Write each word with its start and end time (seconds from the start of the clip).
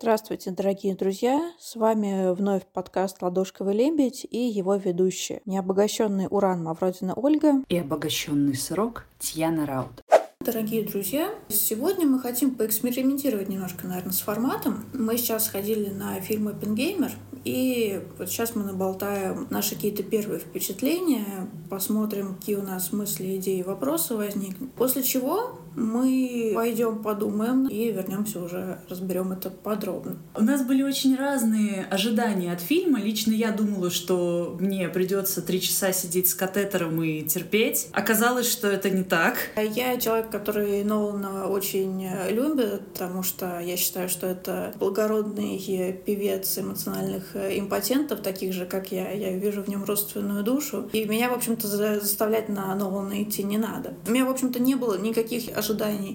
Здравствуйте, 0.00 0.50
дорогие 0.52 0.94
друзья! 0.94 1.52
С 1.58 1.76
вами 1.76 2.32
вновь 2.32 2.62
подкаст 2.72 3.20
«Ладошковый 3.20 3.74
лебедь» 3.74 4.26
и 4.30 4.38
его 4.38 4.76
ведущие. 4.76 5.42
Необогащенный 5.44 6.26
уран 6.30 6.64
Мавродина 6.64 7.12
Ольга 7.12 7.62
и 7.68 7.76
обогащенный 7.76 8.54
срок 8.54 9.04
Тьяна 9.18 9.66
Раут. 9.66 10.05
Дорогие 10.46 10.84
друзья, 10.84 11.34
сегодня 11.48 12.06
мы 12.06 12.20
хотим 12.20 12.54
поэкспериментировать 12.54 13.48
немножко, 13.48 13.88
наверное, 13.88 14.12
с 14.12 14.20
форматом. 14.20 14.84
Мы 14.94 15.18
сейчас 15.18 15.48
ходили 15.48 15.88
на 15.90 16.20
фильм 16.20 16.46
«Оппенгеймер», 16.46 17.10
и 17.42 18.00
вот 18.16 18.28
сейчас 18.28 18.54
мы 18.54 18.62
наболтаем 18.62 19.48
наши 19.50 19.74
какие-то 19.74 20.04
первые 20.04 20.38
впечатления, 20.38 21.48
посмотрим, 21.68 22.36
какие 22.36 22.54
у 22.54 22.62
нас 22.62 22.92
мысли, 22.92 23.36
идеи, 23.38 23.62
вопросы 23.62 24.14
возникнут. 24.14 24.72
После 24.74 25.02
чего 25.02 25.58
мы 25.76 26.52
пойдем 26.54 27.02
подумаем 27.02 27.68
и 27.68 27.92
вернемся 27.92 28.42
уже, 28.42 28.78
разберем 28.88 29.32
это 29.32 29.50
подробно. 29.50 30.16
У 30.34 30.42
нас 30.42 30.62
были 30.62 30.82
очень 30.82 31.16
разные 31.16 31.86
ожидания 31.90 32.52
от 32.52 32.60
фильма. 32.60 32.98
Лично 32.98 33.32
я 33.32 33.52
думала, 33.52 33.90
что 33.90 34.56
мне 34.58 34.88
придется 34.88 35.42
три 35.42 35.60
часа 35.60 35.92
сидеть 35.92 36.28
с 36.30 36.34
катетером 36.34 37.02
и 37.02 37.22
терпеть. 37.22 37.88
Оказалось, 37.92 38.50
что 38.50 38.68
это 38.68 38.88
не 38.88 39.04
так. 39.04 39.36
Я 39.56 39.98
человек, 39.98 40.30
который 40.30 40.82
Нолана 40.82 41.46
очень 41.46 42.08
любит, 42.30 42.80
потому 42.94 43.22
что 43.22 43.60
я 43.60 43.76
считаю, 43.76 44.08
что 44.08 44.26
это 44.26 44.72
благородный 44.78 45.58
певец 46.06 46.58
эмоциональных 46.58 47.36
импотентов, 47.36 48.20
таких 48.20 48.54
же, 48.54 48.64
как 48.64 48.92
я. 48.92 49.10
Я 49.10 49.36
вижу 49.36 49.62
в 49.62 49.68
нем 49.68 49.84
родственную 49.84 50.42
душу. 50.42 50.88
И 50.94 51.04
меня, 51.04 51.28
в 51.28 51.34
общем-то, 51.34 51.68
заставлять 51.68 52.48
на 52.48 52.74
Нолана 52.74 53.22
идти 53.22 53.42
не 53.42 53.58
надо. 53.58 53.92
У 54.06 54.10
меня, 54.10 54.24
в 54.24 54.30
общем-то, 54.30 54.58
не 54.58 54.74
было 54.74 54.98
никаких 54.98 55.48
ожиданий 55.48 55.65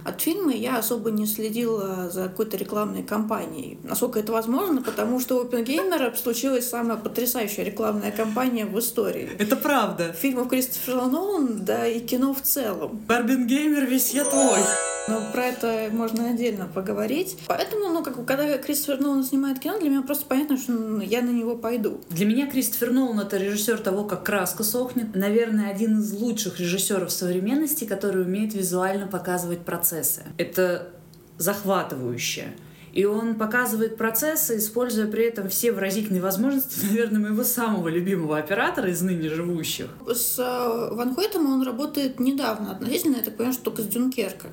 от 0.06 0.22
фильма, 0.22 0.54
я 0.54 0.78
особо 0.78 1.12
не 1.12 1.26
следила 1.26 2.10
за 2.10 2.24
какой-то 2.24 2.58
рекламной 2.58 3.04
кампанией. 3.04 3.78
Насколько 3.84 4.20
это 4.20 4.32
возможно, 4.32 4.82
потому 4.82 5.20
что 5.20 5.38
у 5.38 5.42
Опенгеймера 5.42 6.14
случилась 6.16 6.70
самая 6.70 6.98
потрясающая 6.98 7.64
рекламная 7.64 8.12
кампания 8.12 8.66
в 8.66 8.78
истории. 8.80 9.30
Это 9.40 9.56
правда. 9.56 10.14
Фильмов 10.14 10.50
Кристофера 10.50 11.06
Нолан, 11.06 11.66
да 11.66 11.88
и 11.88 12.00
кино 12.00 12.34
в 12.34 12.42
целом. 12.42 13.02
Барбингеймер 13.08 13.86
весь 13.86 14.14
я 14.14 14.26
твой. 14.26 14.60
Но 15.08 15.22
про 15.32 15.46
это 15.46 15.90
можно 15.92 16.30
отдельно 16.30 16.68
поговорить. 16.68 17.38
Поэтому, 17.48 17.90
ну, 17.90 18.04
как 18.04 18.24
когда 18.26 18.58
Кристофер 18.58 19.02
Нолан 19.02 19.24
снимает 19.24 19.60
кино, 19.60 19.80
для 19.80 19.90
меня 19.90 20.02
просто 20.02 20.26
понятно, 20.26 20.58
что 20.58 20.74
ну, 20.74 21.02
я 21.02 21.22
на 21.22 21.32
него 21.32 21.56
пойду. 21.56 22.02
Для 22.10 22.26
меня 22.26 22.48
Кристофер 22.50 22.92
Нолан— 22.92 23.20
это 23.22 23.38
режиссер 23.38 23.80
того, 23.80 24.04
как 24.06 24.24
краска 24.24 24.64
сохнет. 24.64 25.16
Наверное, 25.16 25.72
один 25.72 26.00
из 26.00 26.12
лучших 26.14 26.60
режиссеров 26.60 27.12
современности, 27.12 27.86
который 27.86 28.22
умеет 28.24 28.54
визуально 28.54 29.08
показывать 29.08 29.62
процессы. 29.62 30.24
Это 30.38 30.90
захватывающе. 31.38 32.54
И 32.94 33.06
он 33.06 33.36
показывает 33.36 33.98
процессы, 33.98 34.58
используя 34.58 35.08
при 35.08 35.26
этом 35.26 35.48
все 35.50 35.72
выразительные 35.72 36.22
возможности, 36.22 36.86
наверное, 36.90 37.22
моего 37.22 37.44
самого 37.44 37.88
любимого 37.88 38.38
оператора 38.38 38.90
из 38.90 39.02
ныне 39.02 39.30
живущих. 39.30 39.88
С 40.08 40.38
э, 40.40 40.94
Ван 40.94 41.16
Хойтом 41.16 41.52
он 41.52 41.64
работает 41.64 42.20
недавно 42.20 42.72
относительно, 42.72 43.18
я 43.18 43.24
так 43.24 43.38
понимаю, 43.38 43.54
что 43.54 43.64
только 43.64 43.82
с 43.82 43.88
Дюнкерка. 43.88 44.48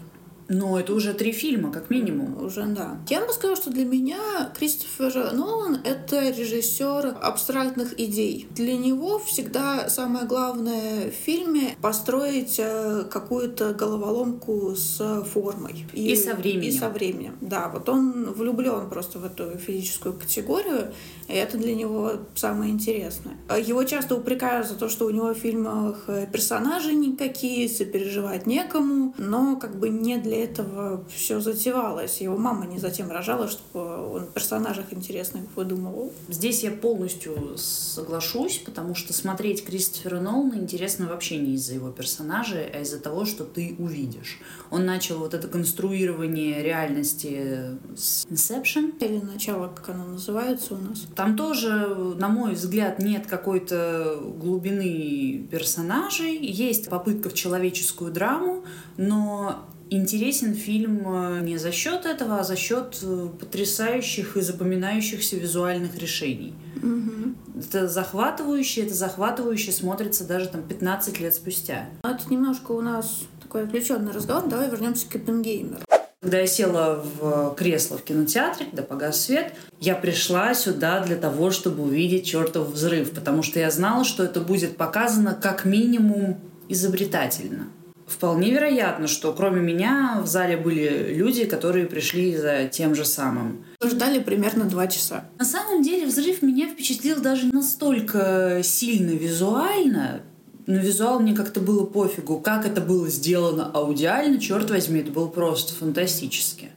Но 0.48 0.80
это 0.80 0.94
уже 0.94 1.12
три 1.12 1.32
фильма, 1.32 1.70
как 1.70 1.90
минимум. 1.90 2.42
Уже, 2.42 2.64
да. 2.64 2.98
Я 3.08 3.24
бы 3.24 3.32
сказала, 3.32 3.56
что 3.56 3.70
для 3.70 3.84
меня 3.84 4.18
Кристофер 4.58 5.32
Нолан— 5.32 5.78
это 5.84 6.30
режиссер 6.30 7.16
абстрактных 7.20 8.00
идей. 8.00 8.48
Для 8.54 8.76
него 8.76 9.18
всегда 9.18 9.90
самое 9.90 10.24
главное 10.24 11.10
в 11.10 11.14
фильме— 11.14 11.76
построить 11.82 12.56
э, 12.58 13.04
какую-то 13.10 13.74
головоломку 13.74 14.74
с 14.74 15.24
формой. 15.32 15.86
И, 15.92 16.12
и 16.12 16.16
со 16.16 16.34
временем. 16.34 16.68
И 16.68 16.72
со 16.72 16.88
временем, 16.88 17.36
да. 17.42 17.68
Вот 17.68 17.88
он 17.90 18.32
влюблен 18.32 18.88
просто 18.88 19.18
в 19.18 19.26
эту 19.26 19.58
физическую 19.58 20.14
категорию, 20.14 20.92
и 21.28 21.34
это 21.34 21.58
для 21.58 21.74
него 21.74 22.12
самое 22.34 22.72
интересное. 22.72 23.36
Его 23.60 23.84
часто 23.84 24.14
упрекают 24.14 24.66
за 24.66 24.76
то, 24.76 24.88
что 24.88 25.04
у 25.04 25.10
него 25.10 25.34
в 25.34 25.38
фильмах 25.38 26.08
персонажи 26.32 26.94
никакие, 26.94 27.68
сопереживать 27.68 28.46
некому, 28.46 29.14
но 29.18 29.56
как 29.56 29.78
бы 29.78 29.90
не 29.90 30.16
для 30.16 30.37
этого 30.44 31.04
все 31.08 31.40
затевалось. 31.40 32.20
Его 32.20 32.36
мама 32.36 32.66
не 32.66 32.78
затем 32.78 33.10
рожала, 33.10 33.48
чтобы 33.48 34.12
он 34.12 34.26
персонажах 34.26 34.92
интересных 34.92 35.44
выдумывал. 35.56 36.12
Здесь 36.28 36.62
я 36.62 36.70
полностью 36.70 37.56
соглашусь, 37.56 38.58
потому 38.58 38.94
что 38.94 39.12
смотреть 39.12 39.64
Кристофера 39.64 40.20
Нолана 40.20 40.54
интересно 40.54 41.08
вообще 41.08 41.38
не 41.38 41.54
из-за 41.54 41.74
его 41.74 41.90
персонажей, 41.90 42.68
а 42.72 42.80
из-за 42.80 43.00
того, 43.00 43.24
что 43.24 43.44
ты 43.44 43.74
увидишь. 43.78 44.38
Он 44.70 44.84
начал 44.86 45.18
вот 45.18 45.34
это 45.34 45.48
конструирование 45.48 46.62
реальности 46.62 47.78
с 47.96 48.26
Inception. 48.26 48.96
Или 49.00 49.20
начало, 49.20 49.68
как 49.68 49.90
оно 49.90 50.04
называется 50.06 50.74
у 50.74 50.78
нас. 50.78 51.06
Там 51.14 51.36
тоже, 51.36 52.14
на 52.18 52.28
мой 52.28 52.54
взгляд, 52.54 52.98
нет 52.98 53.26
какой-то 53.26 54.20
глубины 54.36 55.46
персонажей. 55.50 56.38
Есть 56.38 56.88
попытка 56.88 57.28
в 57.30 57.34
человеческую 57.34 58.12
драму, 58.12 58.64
но 58.96 59.68
Интересен 59.90 60.54
фильм 60.54 61.02
э, 61.06 61.40
не 61.40 61.56
за 61.56 61.72
счет 61.72 62.04
этого, 62.04 62.40
а 62.40 62.44
за 62.44 62.56
счет 62.56 62.98
э, 63.02 63.28
потрясающих 63.40 64.36
и 64.36 64.40
запоминающихся 64.40 65.36
визуальных 65.36 65.96
решений. 65.98 66.54
Угу. 66.82 67.60
Это 67.60 67.88
захватывающе, 67.88 68.82
это 68.82 68.94
захватывающе 68.94 69.72
смотрится 69.72 70.24
даже 70.24 70.48
там 70.48 70.62
15 70.62 71.20
лет 71.20 71.34
спустя. 71.34 71.86
Это 72.02 72.20
немножко 72.28 72.72
у 72.72 72.82
нас 72.82 73.22
такой 73.42 73.64
отвлеченный 73.64 74.12
разговор. 74.12 74.48
Давай 74.48 74.70
вернемся 74.70 75.08
к 75.08 75.16
Оппенгеймеру. 75.16 75.80
Когда 76.20 76.40
я 76.40 76.46
села 76.46 77.02
в 77.20 77.54
кресло 77.54 77.96
в 77.96 78.02
кинотеатре, 78.02 78.66
когда 78.66 78.82
погас 78.82 79.20
свет, 79.20 79.54
я 79.80 79.94
пришла 79.94 80.52
сюда 80.52 81.00
для 81.00 81.16
того, 81.16 81.50
чтобы 81.50 81.84
увидеть 81.84 82.26
чертов 82.26 82.70
взрыв, 82.70 83.12
потому 83.12 83.42
что 83.42 83.60
я 83.60 83.70
знала, 83.70 84.04
что 84.04 84.24
это 84.24 84.40
будет 84.40 84.76
показано 84.76 85.38
как 85.40 85.64
минимум 85.64 86.40
изобретательно. 86.68 87.68
Вполне 88.08 88.50
вероятно, 88.52 89.06
что 89.06 89.32
кроме 89.34 89.60
меня 89.60 90.20
в 90.22 90.26
зале 90.26 90.56
были 90.56 91.12
люди, 91.14 91.44
которые 91.44 91.86
пришли 91.86 92.34
за 92.36 92.64
тем 92.64 92.94
же 92.94 93.04
самым. 93.04 93.64
Ждали 93.84 94.18
примерно 94.18 94.64
два 94.64 94.86
часа. 94.86 95.24
На 95.38 95.44
самом 95.44 95.82
деле 95.82 96.06
взрыв 96.06 96.40
меня 96.40 96.68
впечатлил 96.68 97.20
даже 97.20 97.46
настолько 97.52 98.62
сильно 98.64 99.10
визуально, 99.10 100.22
но 100.66 100.76
визуал 100.78 101.20
мне 101.20 101.34
как-то 101.34 101.60
было 101.60 101.84
пофигу. 101.84 102.40
Как 102.40 102.64
это 102.64 102.80
было 102.80 103.08
сделано 103.08 103.70
аудиально, 103.72 104.40
черт 104.40 104.70
возьми, 104.70 105.00
это 105.00 105.10
было 105.12 105.26
просто 105.26 105.74
фантастически. 105.74 106.70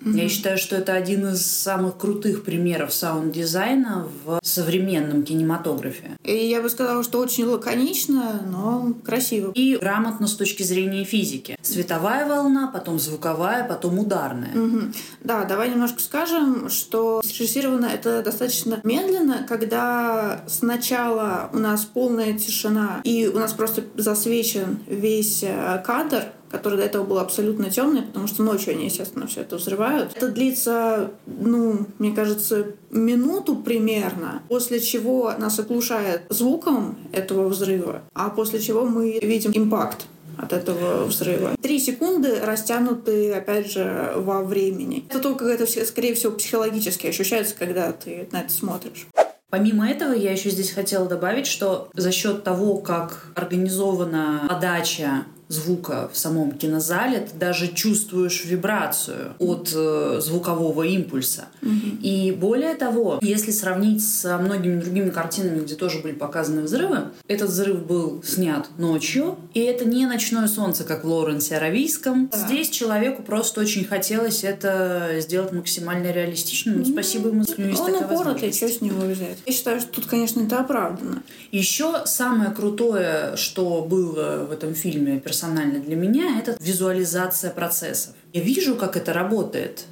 Mm-hmm. 0.00 0.20
Я 0.20 0.28
считаю, 0.28 0.58
что 0.58 0.76
это 0.76 0.94
один 0.94 1.28
из 1.28 1.44
самых 1.46 1.96
крутых 1.96 2.44
примеров 2.44 2.92
саунд-дизайна 2.92 4.08
в 4.24 4.40
современном 4.42 5.22
кинематографе. 5.22 6.16
И 6.24 6.32
я 6.32 6.60
бы 6.62 6.70
сказала, 6.70 7.02
что 7.02 7.18
очень 7.18 7.44
лаконично, 7.44 8.42
но 8.50 8.94
красиво. 9.04 9.52
И 9.54 9.76
грамотно 9.76 10.26
с 10.26 10.34
точки 10.34 10.62
зрения 10.62 11.04
физики. 11.04 11.56
Световая 11.62 12.26
волна, 12.26 12.68
потом 12.68 12.98
звуковая, 12.98 13.64
потом 13.64 13.98
ударная. 13.98 14.52
Mm-hmm. 14.52 14.96
Да, 15.24 15.44
давай 15.44 15.70
немножко 15.70 16.00
скажем, 16.00 16.70
что 16.70 17.20
срежиссировано 17.24 17.86
это 17.86 18.22
достаточно 18.22 18.80
медленно, 18.84 19.46
когда 19.48 20.44
сначала 20.46 21.50
у 21.52 21.58
нас 21.58 21.84
полная 21.84 22.32
тишина, 22.38 23.00
и 23.04 23.26
у 23.26 23.38
нас 23.38 23.52
просто 23.52 23.84
засвечен 23.96 24.78
весь 24.86 25.42
э, 25.42 25.82
кадр, 25.84 26.24
который 26.50 26.78
до 26.78 26.84
этого 26.84 27.04
был 27.04 27.18
абсолютно 27.18 27.70
темный, 27.70 28.02
потому 28.02 28.26
что 28.26 28.42
ночью 28.42 28.72
они, 28.74 28.86
естественно, 28.86 29.26
все 29.26 29.42
это 29.42 29.56
взрывают. 29.56 30.16
Это 30.16 30.28
длится, 30.28 31.10
ну, 31.26 31.86
мне 31.98 32.12
кажется, 32.12 32.66
минуту 32.90 33.56
примерно, 33.56 34.42
после 34.48 34.80
чего 34.80 35.32
нас 35.38 35.58
оглушает 35.58 36.22
звуком 36.28 36.96
этого 37.12 37.48
взрыва, 37.48 38.02
а 38.14 38.30
после 38.30 38.60
чего 38.60 38.84
мы 38.84 39.18
видим 39.20 39.52
импакт 39.54 40.06
от 40.36 40.52
этого 40.52 41.04
взрыва. 41.04 41.56
Три 41.60 41.78
секунды 41.78 42.40
растянуты, 42.40 43.32
опять 43.32 43.70
же, 43.70 44.12
во 44.16 44.42
времени. 44.42 45.04
Это 45.10 45.18
только 45.18 45.46
это, 45.46 45.66
скорее 45.84 46.14
всего, 46.14 46.32
психологически 46.32 47.08
ощущается, 47.08 47.54
когда 47.58 47.92
ты 47.92 48.28
на 48.32 48.42
это 48.42 48.52
смотришь. 48.52 49.06
Помимо 49.50 49.88
этого, 49.88 50.12
я 50.12 50.32
еще 50.32 50.50
здесь 50.50 50.70
хотела 50.70 51.08
добавить, 51.08 51.46
что 51.46 51.88
за 51.94 52.12
счет 52.12 52.44
того, 52.44 52.76
как 52.76 53.32
организована 53.34 54.44
подача 54.46 55.24
звука 55.48 56.10
в 56.12 56.16
самом 56.16 56.52
кинозале, 56.52 57.20
ты 57.20 57.36
даже 57.36 57.68
чувствуешь 57.68 58.44
вибрацию 58.44 59.34
от 59.38 59.72
э, 59.74 60.20
звукового 60.20 60.82
импульса. 60.82 61.46
Мгм. 61.62 61.98
И 62.02 62.32
более 62.32 62.74
того, 62.74 63.18
если 63.22 63.50
сравнить 63.50 64.06
со 64.06 64.38
многими 64.38 64.80
другими 64.80 65.10
картинами, 65.10 65.60
где 65.60 65.74
тоже 65.74 66.00
были 66.00 66.12
показаны 66.12 66.62
взрывы, 66.62 67.08
этот 67.26 67.50
взрыв 67.50 67.84
был 67.86 68.22
снят 68.22 68.68
ночью, 68.76 69.36
и 69.54 69.60
это 69.60 69.84
не 69.84 70.06
ночное 70.06 70.48
солнце, 70.48 70.84
как 70.84 71.04
в 71.04 71.08
Лоренсе 71.08 71.56
Аравийском. 71.56 72.28
Да. 72.28 72.38
Здесь 72.38 72.68
человеку 72.68 73.22
просто 73.22 73.60
очень 73.60 73.84
хотелось 73.84 74.44
это 74.44 75.16
сделать 75.18 75.52
максимально 75.52 76.12
реалистичным. 76.12 76.78
Ну, 76.78 76.84
Спасибо 76.84 77.28
ему, 77.28 77.44
что 77.44 77.60
есть 77.62 77.80
Он 77.80 77.94
упоротый, 77.94 78.52
что 78.52 78.68
с 78.68 78.80
него 78.80 79.00
взять? 79.02 79.38
Я 79.46 79.52
считаю, 79.52 79.80
что 79.80 79.90
тут, 79.92 80.06
конечно, 80.06 80.40
это 80.42 80.60
оправдано. 80.60 81.22
Еще 81.50 82.02
самое 82.04 82.50
крутое, 82.50 83.36
что 83.36 83.82
было 83.88 84.46
в 84.48 84.52
этом 84.52 84.74
фильме 84.74 85.18
персонально 85.38 85.78
для 85.78 85.94
меня, 85.94 86.38
это 86.38 86.56
визуализация 86.60 87.50
процессов. 87.50 88.14
Я 88.32 88.42
вижу, 88.42 88.74
как 88.74 88.96
это 88.96 89.12
работает. 89.12 89.84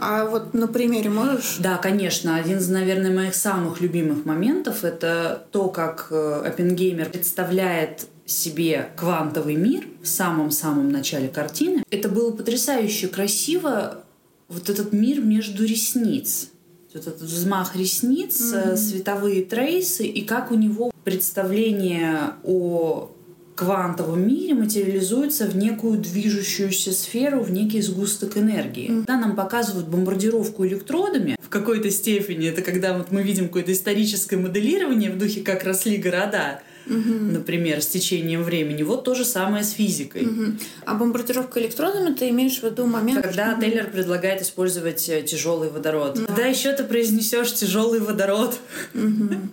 А 0.00 0.24
вот 0.24 0.54
на 0.54 0.66
примере 0.66 1.10
можешь? 1.10 1.56
Да, 1.58 1.76
конечно, 1.76 2.36
один 2.36 2.56
из, 2.56 2.70
наверное, 2.70 3.14
моих 3.14 3.34
самых 3.34 3.82
любимых 3.82 4.24
моментов 4.24 4.82
это 4.82 5.46
то, 5.52 5.68
как 5.68 6.08
э, 6.10 6.42
Оппенгеймер 6.46 7.10
представляет 7.10 8.06
себе 8.24 8.88
квантовый 8.96 9.56
мир 9.56 9.84
в 10.02 10.06
самом-самом 10.06 10.90
начале 10.90 11.28
картины. 11.28 11.84
Это 11.90 12.08
было 12.08 12.30
потрясающе 12.30 13.08
красиво, 13.08 14.04
вот 14.48 14.70
этот 14.70 14.94
мир 14.94 15.20
между 15.20 15.66
ресниц. 15.66 16.48
Вот 16.94 17.06
этот 17.06 17.20
взмах 17.20 17.76
ресниц, 17.76 18.40
э, 18.54 18.74
световые 18.74 19.44
трейсы, 19.44 20.06
и 20.06 20.24
как 20.24 20.50
у 20.50 20.54
него 20.54 20.90
представление 21.04 22.32
о 22.42 23.10
квантовом 23.58 24.24
мире 24.24 24.54
материализуется 24.54 25.46
в 25.46 25.56
некую 25.56 25.98
движущуюся 25.98 26.92
сферу, 26.92 27.40
в 27.40 27.50
некий 27.50 27.80
сгусток 27.80 28.36
энергии. 28.36 28.86
Когда 28.86 29.18
нам 29.18 29.34
показывают 29.34 29.88
бомбардировку 29.88 30.64
электродами, 30.64 31.36
в 31.40 31.48
какой-то 31.48 31.90
степени 31.90 32.48
это 32.48 32.62
когда 32.62 32.96
вот 32.96 33.10
мы 33.10 33.24
видим 33.24 33.48
какое-то 33.48 33.72
историческое 33.72 34.36
моделирование 34.36 35.10
в 35.10 35.18
духе, 35.18 35.40
как 35.40 35.64
росли 35.64 35.96
города, 35.96 36.60
например, 36.88 37.82
с 37.82 37.86
течением 37.86 38.42
времени. 38.42 38.82
Вот 38.82 39.04
то 39.04 39.14
же 39.14 39.24
самое 39.24 39.64
с 39.64 39.70
физикой. 39.72 40.22
Мгм. 40.22 40.58
А 40.84 40.94
бомбардировка 40.94 41.60
электродами, 41.60 42.14
ты 42.14 42.28
имеешь 42.30 42.60
в 42.60 42.64
виду 42.64 42.86
момент... 42.86 43.22
Когда 43.22 43.52
Мгм. 43.52 43.60
Тейлор 43.60 43.86
предлагает 43.86 44.42
использовать 44.42 45.04
тяжелый 45.26 45.70
водород. 45.70 46.18
Когда 46.26 46.46
еще 46.46 46.72
ты 46.72 46.84
произнесешь 46.84 47.54
тяжелый 47.54 48.00
водород? 48.00 48.58
Мгм. 48.94 49.50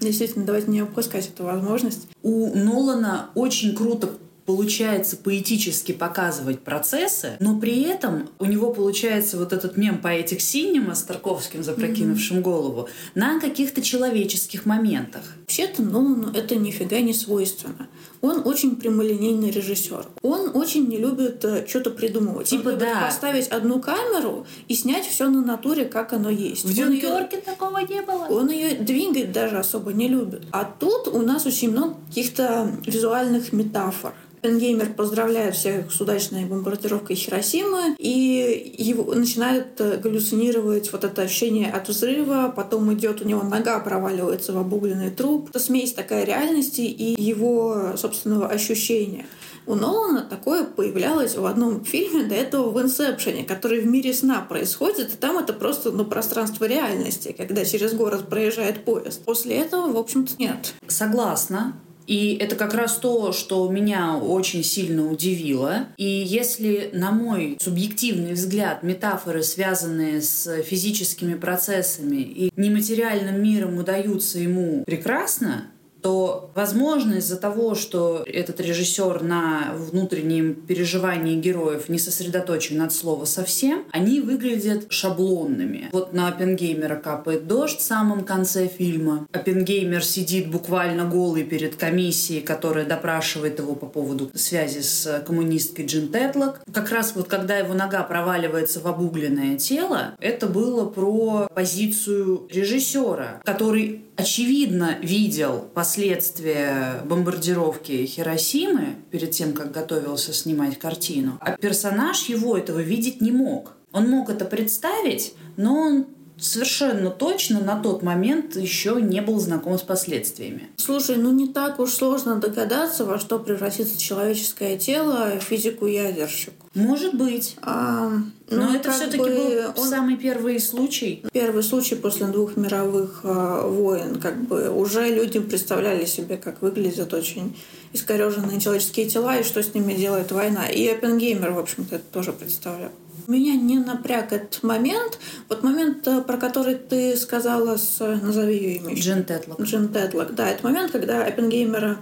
Действительно, 0.00 0.44
давайте 0.44 0.70
не 0.70 0.82
упускать 0.82 1.28
эту 1.28 1.44
возможность. 1.44 2.08
У 2.22 2.54
Нолана 2.56 3.30
очень 3.34 3.74
круто 3.74 4.10
получается 4.48 5.18
поэтически 5.18 5.92
показывать 5.92 6.60
процессы, 6.60 7.36
но 7.38 7.60
при 7.60 7.82
этом 7.82 8.30
у 8.38 8.46
него 8.46 8.72
получается 8.72 9.36
вот 9.36 9.52
этот 9.52 9.76
мем 9.76 10.00
Poetic 10.02 10.38
Cinema 10.38 10.94
с 10.94 11.02
Тарковским, 11.02 11.62
запрокинувшим 11.62 12.40
голову, 12.40 12.88
на 13.14 13.40
каких-то 13.40 13.82
человеческих 13.82 14.64
моментах. 14.64 15.20
Вообще-то 15.40 15.82
Нолану 15.82 16.32
это 16.32 16.56
нифига 16.56 17.00
не 17.00 17.12
свойственно. 17.12 17.88
Он 18.20 18.42
очень 18.44 18.76
прямолинейный 18.76 19.50
режиссер. 19.50 20.06
Он 20.22 20.50
очень 20.54 20.86
не 20.88 20.96
любит 20.96 21.44
что-то 21.68 21.90
придумывать. 21.90 22.48
Типа 22.48 22.70
Он 22.70 22.78
да. 22.78 23.02
поставить 23.06 23.48
одну 23.48 23.80
камеру 23.80 24.46
и 24.66 24.74
снять 24.74 25.06
все 25.06 25.28
на 25.28 25.42
натуре, 25.42 25.84
как 25.84 26.12
оно 26.12 26.30
есть. 26.30 26.64
В 26.64 26.74
Дюнкерке 26.74 27.38
такого 27.38 27.78
не 27.78 28.02
было. 28.02 28.26
Он 28.30 28.50
ее 28.50 28.76
двигать 28.76 29.32
даже 29.32 29.58
особо 29.58 29.92
не 29.92 30.08
любит. 30.08 30.42
А 30.52 30.64
тут 30.64 31.08
у 31.08 31.22
нас 31.22 31.46
очень 31.46 31.70
много 31.70 31.94
каких-то 32.08 32.70
визуальных 32.86 33.52
метафор. 33.52 34.14
Пенгеймер 34.40 34.92
поздравляет 34.92 35.54
всех 35.54 35.92
с 35.92 36.00
удачной 36.00 36.44
бомбардировкой 36.44 37.16
Хиросимы 37.16 37.96
и 37.98 38.74
его 38.78 39.14
начинает 39.14 39.80
э, 39.80 39.96
галлюцинировать 39.98 40.92
вот 40.92 41.04
это 41.04 41.22
ощущение 41.22 41.70
от 41.70 41.88
взрыва, 41.88 42.52
потом 42.54 42.92
идет 42.94 43.20
у 43.20 43.24
него 43.24 43.42
нога 43.42 43.78
проваливается 43.80 44.52
в 44.52 44.58
обугленный 44.58 45.10
труп. 45.10 45.48
Это 45.50 45.58
смесь 45.58 45.92
такая 45.92 46.24
реальности 46.24 46.82
и 46.82 47.20
его 47.20 47.94
собственного 48.08 48.48
ощущения. 48.48 49.26
У 49.66 49.74
Нолана 49.74 50.22
такое 50.22 50.64
появлялось 50.64 51.36
в 51.36 51.44
одном 51.44 51.84
фильме 51.84 52.24
до 52.24 52.34
этого 52.34 52.70
в 52.70 52.80
«Инсепшене», 52.80 53.44
который 53.44 53.80
в 53.80 53.86
мире 53.86 54.14
сна 54.14 54.40
происходит, 54.40 55.12
и 55.12 55.16
там 55.16 55.36
это 55.36 55.52
просто 55.52 55.90
ну, 55.90 56.06
пространство 56.06 56.64
реальности, 56.64 57.34
когда 57.36 57.64
через 57.66 57.92
город 57.92 58.28
проезжает 58.30 58.84
поезд. 58.84 59.22
После 59.24 59.58
этого, 59.58 59.92
в 59.92 59.96
общем-то, 59.98 60.32
нет. 60.38 60.72
Согласна. 60.86 61.74
И 62.06 62.38
это 62.40 62.56
как 62.56 62.72
раз 62.72 62.96
то, 62.96 63.32
что 63.32 63.68
меня 63.68 64.16
очень 64.16 64.64
сильно 64.64 65.06
удивило. 65.12 65.88
И 65.98 66.06
если, 66.06 66.88
на 66.94 67.10
мой 67.10 67.58
субъективный 67.60 68.32
взгляд, 68.32 68.82
метафоры, 68.82 69.42
связанные 69.42 70.22
с 70.22 70.62
физическими 70.62 71.34
процессами 71.34 72.22
и 72.22 72.50
нематериальным 72.56 73.42
миром 73.42 73.76
удаются 73.76 74.38
ему 74.38 74.84
прекрасно, 74.86 75.66
то, 76.08 76.50
возможно, 76.54 77.16
из-за 77.16 77.36
того, 77.36 77.74
что 77.74 78.24
этот 78.24 78.62
режиссер 78.62 79.22
на 79.22 79.74
внутреннем 79.74 80.54
переживании 80.54 81.38
героев 81.38 81.90
не 81.90 81.98
сосредоточен 81.98 82.80
от 82.80 82.94
слова 82.94 83.26
совсем, 83.26 83.84
они 83.92 84.22
выглядят 84.22 84.86
шаблонными. 84.88 85.90
Вот 85.92 86.14
на 86.14 86.28
Оппенгеймера 86.28 86.96
капает 86.96 87.46
дождь 87.46 87.80
в 87.80 87.82
самом 87.82 88.24
конце 88.24 88.68
фильма. 88.68 89.28
Оппенгеймер 89.34 90.02
сидит 90.02 90.50
буквально 90.50 91.04
голый 91.04 91.44
перед 91.44 91.76
комиссией, 91.76 92.40
которая 92.40 92.86
допрашивает 92.86 93.58
его 93.58 93.74
по 93.74 93.84
поводу 93.84 94.30
связи 94.34 94.80
с 94.80 95.22
коммунисткой 95.26 95.84
Джин 95.84 96.08
Тетлок. 96.10 96.62
Как 96.72 96.90
раз 96.90 97.12
вот 97.16 97.28
когда 97.28 97.58
его 97.58 97.74
нога 97.74 98.02
проваливается 98.02 98.80
в 98.80 98.86
обугленное 98.86 99.58
тело, 99.58 100.16
это 100.20 100.46
было 100.46 100.86
про 100.86 101.48
позицию 101.54 102.48
режиссера, 102.50 103.42
который 103.44 104.07
очевидно 104.18 104.98
видел 105.00 105.64
последствия 105.72 107.02
бомбардировки 107.04 108.04
Хиросимы 108.04 108.96
перед 109.12 109.30
тем, 109.30 109.52
как 109.52 109.70
готовился 109.70 110.32
снимать 110.32 110.76
картину. 110.76 111.38
А 111.40 111.52
персонаж 111.52 112.28
его 112.28 112.58
этого 112.58 112.80
видеть 112.80 113.20
не 113.20 113.30
мог. 113.30 113.76
Он 113.92 114.10
мог 114.10 114.28
это 114.28 114.44
представить, 114.44 115.34
но 115.56 115.74
он 115.74 116.06
совершенно 116.40 117.10
точно 117.10 117.60
на 117.60 117.80
тот 117.80 118.02
момент 118.02 118.56
еще 118.56 119.00
не 119.00 119.20
был 119.20 119.38
знаком 119.38 119.78
с 119.78 119.82
последствиями. 119.82 120.68
Слушай, 120.76 121.16
ну 121.16 121.32
не 121.32 121.48
так 121.48 121.78
уж 121.80 121.92
сложно 121.92 122.36
догадаться, 122.36 123.04
во 123.04 123.18
что 123.18 123.38
превратится 123.38 124.00
человеческое 124.00 124.78
тело 124.78 125.38
физику 125.40 125.86
ядерщику. 125.86 126.66
Может 126.74 127.14
быть. 127.14 127.56
А, 127.62 128.08
Но 128.50 128.56
ну, 128.56 128.74
это 128.74 128.84
как 128.84 128.94
все-таки 128.94 129.18
бы 129.18 129.28
был 129.28 129.72
он- 129.76 129.88
самый 129.88 130.16
первый 130.16 130.60
случай. 130.60 131.24
Первый 131.32 131.62
случай 131.62 131.96
после 131.96 132.26
двух 132.26 132.56
мировых 132.56 133.20
э, 133.24 133.68
войн, 133.68 134.20
как 134.20 134.40
бы 134.46 134.70
уже 134.70 135.08
люди 135.08 135.40
представляли 135.40 136.04
себе, 136.04 136.36
как 136.36 136.62
выглядят 136.62 137.12
очень 137.14 137.56
искореженные 137.92 138.60
человеческие 138.60 139.06
тела 139.08 139.38
и 139.38 139.42
что 139.42 139.62
с 139.62 139.74
ними 139.74 139.94
делает 139.94 140.30
война. 140.30 140.66
И 140.68 140.86
Оппенгеймер, 140.88 141.52
в 141.52 141.58
общем-то, 141.58 141.96
это 141.96 142.04
тоже 142.12 142.32
представлял. 142.32 142.92
Меня 143.28 143.56
не 143.56 143.78
напряг 143.78 144.32
этот 144.32 144.62
момент. 144.62 145.18
Вот 145.50 145.62
момент, 145.62 146.08
э, 146.08 146.22
про 146.22 146.38
который 146.38 146.76
ты 146.76 147.14
сказала 147.14 147.76
с... 147.76 148.00
Назови 148.00 148.56
ее 148.56 148.76
имя. 148.78 148.94
Джин 148.94 149.22
Тетлок. 149.22 149.60
Джин 149.60 149.92
Тетлок. 149.92 150.34
Да, 150.34 150.48
это 150.48 150.64
момент, 150.64 150.92
когда 150.92 151.26
Оппенгеймера 151.26 151.98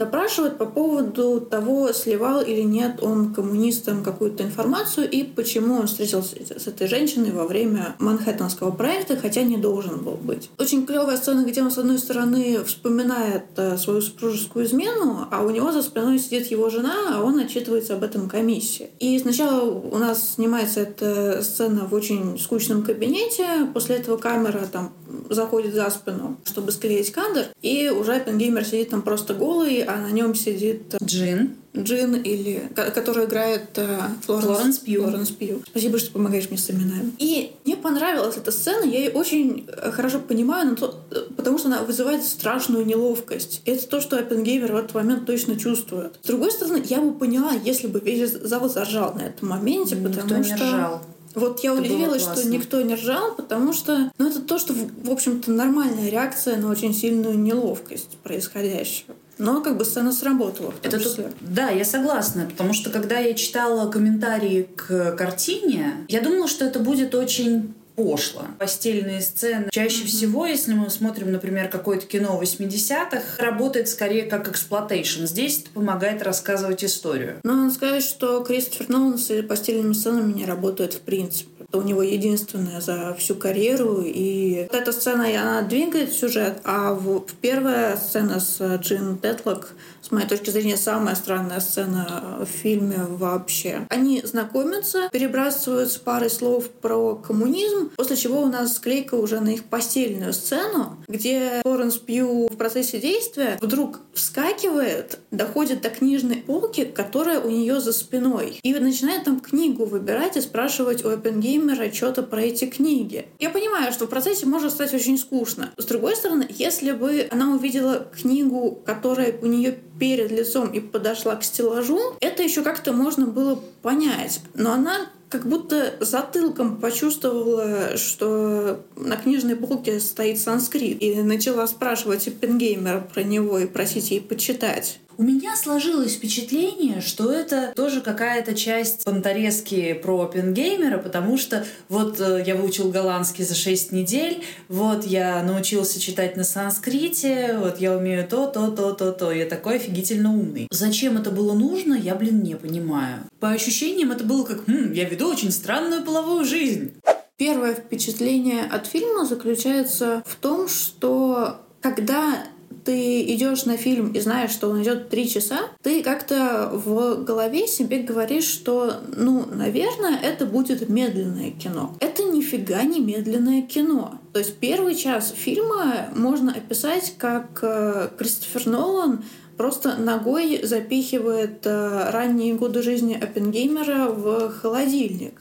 допрашивают 0.00 0.56
по 0.56 0.64
поводу 0.64 1.40
того, 1.42 1.92
сливал 1.92 2.40
или 2.40 2.62
нет 2.62 3.02
он 3.02 3.34
коммунистам 3.34 4.02
какую-то 4.02 4.42
информацию 4.42 5.08
и 5.08 5.24
почему 5.24 5.74
он 5.74 5.86
встретился 5.86 6.36
с 6.36 6.66
этой 6.66 6.88
женщиной 6.88 7.32
во 7.32 7.46
время 7.46 7.94
Манхэттенского 7.98 8.70
проекта, 8.70 9.16
хотя 9.16 9.42
не 9.42 9.58
должен 9.58 10.02
был 10.02 10.14
быть. 10.14 10.48
Очень 10.58 10.86
клевая 10.86 11.18
сцена, 11.18 11.44
где 11.44 11.62
он, 11.62 11.70
с 11.70 11.76
одной 11.76 11.98
стороны, 11.98 12.64
вспоминает 12.64 13.44
э, 13.56 13.76
свою 13.76 14.00
супружескую 14.00 14.64
измену, 14.64 15.28
а 15.30 15.42
у 15.42 15.50
него 15.50 15.70
за 15.70 15.82
спиной 15.82 16.18
сидит 16.18 16.46
его 16.46 16.70
жена, 16.70 17.16
а 17.16 17.22
он 17.22 17.38
отчитывается 17.38 17.92
об 17.94 18.02
этом 18.02 18.26
комиссии. 18.26 18.88
И 19.00 19.18
сначала 19.18 19.70
у 19.70 19.98
нас 19.98 20.34
снимается 20.34 20.80
эта 20.80 21.42
сцена 21.42 21.86
в 21.86 21.92
очень 21.92 22.38
скучном 22.38 22.84
кабинете, 22.84 23.68
после 23.74 23.96
этого 23.96 24.16
камера 24.16 24.66
там 24.72 24.92
заходит 25.28 25.74
за 25.74 25.90
спину, 25.90 26.38
чтобы 26.44 26.72
склеить 26.72 27.12
кадр, 27.12 27.46
и 27.62 27.88
уже 27.90 28.14
Оппенгеймер 28.14 28.64
сидит 28.64 28.90
там 28.90 29.02
просто 29.02 29.34
голый, 29.34 29.82
а 29.94 30.00
на 30.00 30.10
нем 30.10 30.34
сидит 30.34 30.94
Джин. 31.02 31.56
Джин, 31.76 32.16
или, 32.16 32.68
ко- 32.74 32.90
которую 32.90 33.26
играет 33.28 33.70
э, 33.76 33.98
Флоренс, 34.26 34.44
Флоренс 34.46 34.78
Пью. 34.78 35.02
Флоренс 35.04 35.30
Пью. 35.30 35.62
Спасибо, 35.68 35.98
что 36.00 36.10
помогаешь 36.10 36.48
мне 36.50 36.58
с 36.58 36.68
именами. 36.68 37.12
И 37.18 37.52
мне 37.64 37.76
понравилась 37.76 38.36
эта 38.36 38.50
сцена, 38.50 38.84
я 38.84 38.98
ее 38.98 39.10
очень 39.10 39.66
э, 39.68 39.92
хорошо 39.92 40.18
понимаю, 40.18 40.70
но 40.70 40.74
то- 40.74 41.00
э, 41.12 41.26
потому 41.36 41.58
что 41.58 41.68
она 41.68 41.82
вызывает 41.84 42.24
страшную 42.24 42.84
неловкость. 42.84 43.62
И 43.66 43.70
это 43.70 43.86
то, 43.86 44.00
что 44.00 44.18
Оппенгеймер 44.18 44.72
в 44.72 44.76
этот 44.76 44.94
момент 44.94 45.26
точно 45.26 45.56
чувствует. 45.56 46.18
С 46.22 46.26
другой 46.26 46.50
стороны, 46.50 46.82
я 46.84 47.00
бы 47.00 47.12
поняла, 47.12 47.52
если 47.52 47.86
бы 47.86 48.00
весь 48.00 48.32
зал 48.32 48.68
заржал 48.68 49.14
на 49.14 49.20
этом 49.20 49.50
моменте, 49.50 49.94
Никто 49.94 50.20
потому 50.22 50.42
не 50.42 50.56
что... 50.56 50.64
ржал. 50.66 51.02
Вот 51.36 51.60
я 51.62 51.70
Это 51.74 51.82
удивилась, 51.82 52.22
что 52.22 52.42
никто 52.48 52.80
не 52.80 52.96
ржал, 52.96 53.36
потому 53.36 53.72
что 53.72 54.10
ну, 54.18 54.28
это 54.28 54.40
то, 54.40 54.58
что, 54.58 54.72
в 54.72 55.04
в 55.04 55.10
общем-то, 55.12 55.52
нормальная 55.52 56.10
реакция 56.10 56.56
на 56.56 56.68
очень 56.68 56.92
сильную 56.92 57.38
неловкость 57.38 58.18
происходящего. 58.24 59.14
Но 59.40 59.60
как 59.62 59.76
бы 59.76 59.84
сцена 59.84 60.12
сработала. 60.12 60.72
Это 60.82 61.00
тут, 61.00 61.26
да, 61.40 61.70
я 61.70 61.84
согласна, 61.84 62.46
потому 62.48 62.72
что 62.72 62.90
когда 62.90 63.18
я 63.18 63.34
читала 63.34 63.90
комментарии 63.90 64.68
к 64.76 65.16
картине, 65.16 66.04
я 66.08 66.20
думала, 66.20 66.46
что 66.46 66.64
это 66.64 66.78
будет 66.78 67.14
очень 67.14 67.74
пошло. 67.96 68.42
Постельные 68.58 69.20
сцены. 69.20 69.68
Чаще 69.70 70.04
mm-hmm. 70.04 70.06
всего, 70.06 70.46
если 70.46 70.74
мы 70.74 70.90
смотрим, 70.90 71.32
например, 71.32 71.68
какое-то 71.68 72.06
кино 72.06 72.40
80-х, 72.40 73.42
работает 73.42 73.88
скорее 73.88 74.24
как 74.24 74.48
exploitation. 74.48 75.24
Здесь 75.24 75.60
это 75.62 75.70
помогает 75.70 76.22
рассказывать 76.22 76.84
историю. 76.84 77.40
Но 77.42 77.54
надо 77.54 77.74
сказать, 77.74 78.02
что 78.02 78.42
Кристофер 78.42 78.88
Нолан 78.88 79.18
с 79.18 79.42
постельными 79.42 79.92
сценами 79.92 80.32
не 80.32 80.44
работает 80.44 80.94
в 80.94 81.00
принципе. 81.00 81.59
У 81.72 81.82
него 81.82 82.02
единственное 82.02 82.80
за 82.80 83.14
всю 83.14 83.34
карьеру. 83.36 84.02
И 84.04 84.66
вот 84.70 84.80
эта 84.80 84.92
сцена, 84.92 85.26
она 85.28 85.62
двигает 85.62 86.12
сюжет, 86.12 86.60
а 86.64 86.94
в, 86.94 87.24
первая 87.40 87.96
сцена 87.96 88.40
с 88.40 88.60
Джин 88.76 89.18
Тетлок 89.18 89.72
с 90.10 90.12
моей 90.12 90.26
точки 90.26 90.50
зрения, 90.50 90.76
самая 90.76 91.14
странная 91.14 91.60
сцена 91.60 92.38
в 92.40 92.46
фильме 92.46 92.98
вообще. 93.08 93.86
Они 93.90 94.20
знакомятся, 94.24 95.08
перебрасываются 95.12 96.00
парой 96.00 96.30
слов 96.30 96.68
про 96.68 97.14
коммунизм, 97.14 97.90
после 97.96 98.16
чего 98.16 98.42
у 98.42 98.46
нас 98.46 98.74
склейка 98.74 99.14
уже 99.14 99.38
на 99.38 99.50
их 99.50 99.62
постельную 99.66 100.32
сцену, 100.32 100.96
где 101.06 101.60
Флоренс 101.62 101.98
Пью 101.98 102.48
в 102.48 102.56
процессе 102.56 102.98
действия 102.98 103.56
вдруг 103.60 104.00
вскакивает, 104.12 105.20
доходит 105.30 105.80
до 105.80 105.90
книжной 105.90 106.38
полки, 106.38 106.84
которая 106.84 107.40
у 107.40 107.48
нее 107.48 107.80
за 107.80 107.92
спиной, 107.92 108.58
и 108.64 108.74
начинает 108.74 109.22
там 109.22 109.38
книгу 109.38 109.84
выбирать 109.84 110.36
и 110.36 110.40
спрашивать 110.40 111.04
у 111.04 111.10
Оппенгеймера 111.10 111.92
что-то 111.92 112.24
про 112.24 112.42
эти 112.42 112.64
книги. 112.64 113.26
Я 113.38 113.50
понимаю, 113.50 113.92
что 113.92 114.06
в 114.06 114.10
процессе 114.10 114.46
может 114.46 114.72
стать 114.72 114.92
очень 114.92 115.18
скучно. 115.18 115.70
С 115.76 115.84
другой 115.84 116.16
стороны, 116.16 116.48
если 116.48 116.90
бы 116.90 117.28
она 117.30 117.54
увидела 117.54 118.08
книгу, 118.20 118.82
которая 118.84 119.38
у 119.40 119.46
нее 119.46 119.78
перед 120.00 120.32
лицом 120.32 120.70
и 120.72 120.80
подошла 120.80 121.36
к 121.36 121.44
стеллажу, 121.44 122.00
это 122.20 122.42
еще 122.42 122.62
как-то 122.62 122.92
можно 122.92 123.26
было 123.26 123.62
понять. 123.82 124.40
Но 124.54 124.72
она 124.72 125.10
как 125.28 125.46
будто 125.46 125.94
затылком 126.00 126.80
почувствовала, 126.80 127.96
что 127.96 128.80
на 128.96 129.16
книжной 129.16 129.54
полке 129.54 130.00
стоит 130.00 130.40
санскрит, 130.40 131.00
и 131.00 131.22
начала 131.22 131.68
спрашивать 131.68 132.26
Эппенгеймера 132.26 133.00
про 133.00 133.22
него 133.22 133.58
и 133.58 133.66
просить 133.66 134.10
ей 134.10 134.20
почитать. 134.20 134.98
У 135.20 135.22
меня 135.22 135.54
сложилось 135.54 136.14
впечатление, 136.14 137.02
что 137.02 137.30
это 137.30 137.74
тоже 137.76 138.00
какая-то 138.00 138.54
часть 138.54 139.04
понторезки 139.04 139.92
про 139.92 140.22
Оппенгеймера, 140.22 140.96
потому 140.96 141.36
что 141.36 141.66
вот 141.90 142.18
э, 142.18 142.42
я 142.46 142.56
выучил 142.56 142.90
голландский 142.90 143.44
за 143.44 143.54
6 143.54 143.92
недель, 143.92 144.42
вот 144.70 145.04
я 145.04 145.42
научился 145.42 146.00
читать 146.00 146.38
на 146.38 146.44
санскрите, 146.44 147.58
вот 147.58 147.80
я 147.80 147.98
умею 147.98 148.26
то, 148.26 148.46
то, 148.46 148.70
то, 148.70 148.94
то, 148.94 149.12
то. 149.12 149.30
Я 149.30 149.44
такой 149.44 149.76
офигительно 149.76 150.32
умный. 150.32 150.68
Зачем 150.70 151.18
это 151.18 151.30
было 151.30 151.52
нужно, 151.52 151.92
я, 151.92 152.14
блин, 152.14 152.42
не 152.42 152.54
понимаю. 152.54 153.18
По 153.40 153.50
ощущениям 153.50 154.12
это 154.12 154.24
было 154.24 154.44
как, 154.44 154.66
хм, 154.66 154.92
я 154.94 155.04
веду 155.04 155.28
очень 155.28 155.50
странную 155.50 156.02
половую 156.02 156.46
жизнь. 156.46 156.94
Первое 157.36 157.74
впечатление 157.74 158.62
от 158.64 158.86
фильма 158.86 159.26
заключается 159.26 160.22
в 160.24 160.36
том, 160.36 160.66
что 160.66 161.60
когда 161.82 162.42
ты 162.84 163.22
идешь 163.34 163.64
на 163.64 163.76
фильм 163.76 164.12
и 164.12 164.20
знаешь, 164.20 164.50
что 164.50 164.68
он 164.70 164.82
идет 164.82 165.08
три 165.08 165.28
часа, 165.28 165.60
ты 165.82 166.02
как-то 166.02 166.70
в 166.72 167.24
голове 167.24 167.66
себе 167.66 167.98
говоришь, 168.00 168.44
что, 168.44 168.94
ну, 169.16 169.46
наверное, 169.46 170.18
это 170.20 170.46
будет 170.46 170.88
медленное 170.88 171.50
кино. 171.50 171.96
Это 172.00 172.24
нифига 172.24 172.82
не 172.82 173.00
медленное 173.00 173.62
кино. 173.62 174.20
То 174.32 174.38
есть 174.38 174.56
первый 174.56 174.94
час 174.94 175.34
фильма 175.36 176.08
можно 176.14 176.52
описать 176.52 177.14
как 177.18 177.58
э, 177.62 178.08
Кристофер 178.16 178.66
Нолан 178.66 179.24
просто 179.56 179.96
ногой 179.96 180.60
запихивает 180.62 181.66
э, 181.66 182.10
ранние 182.10 182.54
годы 182.54 182.82
жизни 182.82 183.12
Оппенгеймера 183.12 184.06
в 184.06 184.50
холодильник. 184.52 185.34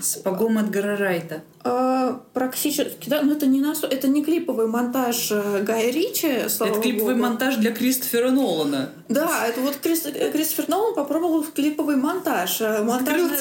Сапогом 0.00 0.58
Эдгара 0.58 0.96
Райта. 0.96 1.42
А, 1.70 2.20
практически, 2.32 3.08
да, 3.08 3.22
но 3.22 3.32
это 3.32 3.46
не 3.46 3.60
нас, 3.60 3.82
это 3.82 4.08
не 4.08 4.24
клиповый 4.24 4.66
монтаж 4.66 5.28
э, 5.30 5.62
Гая 5.62 5.90
Ричи, 5.90 6.48
слава 6.48 6.72
Это 6.72 6.80
клиповый 6.80 7.14
богу. 7.14 7.26
монтаж 7.26 7.56
для 7.56 7.72
Кристофера 7.72 8.30
Нолана. 8.30 8.90
Да, 9.08 9.46
это 9.46 9.60
вот 9.60 9.76
Крис, 9.76 10.06
Кристофер 10.32 10.68
Нолан 10.68 10.94
попробовал 10.94 11.42
клиповый 11.42 11.96
монтаж. 11.96 12.60
Э, 12.60 12.82
монтажная, 12.82 13.38